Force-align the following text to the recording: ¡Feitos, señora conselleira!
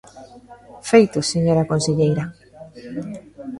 ¡Feitos, 0.89 1.25
señora 1.33 1.69
conselleira! 1.71 2.23